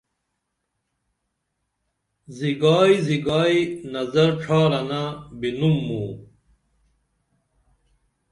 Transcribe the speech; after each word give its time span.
زیگائی 2.37 2.93
زیگائی 3.07 3.59
نظر 3.93 4.29
ڇھارنہ 4.41 5.01
بِنُم 5.39 5.75
موں 5.85 6.11